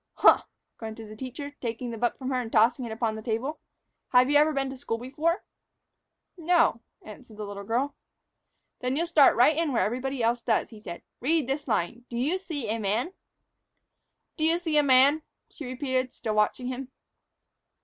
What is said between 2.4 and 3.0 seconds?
and tossing it